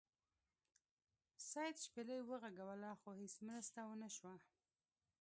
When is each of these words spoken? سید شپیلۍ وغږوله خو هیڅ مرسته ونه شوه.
سید 1.49 1.75
شپیلۍ 1.85 2.19
وغږوله 2.29 2.91
خو 2.99 3.09
هیڅ 3.19 3.35
مرسته 3.47 3.79
ونه 3.85 4.09
شوه. 4.15 4.35